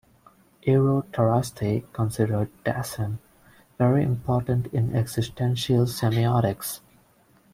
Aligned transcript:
Eero 0.65 1.05
Tarasti 1.11 1.83
considered 1.93 2.49
"Dasein" 2.65 3.19
very 3.77 4.01
important 4.03 4.65
in 4.73 4.95
"Existential 4.95 5.85
Semiotics". 5.85 6.79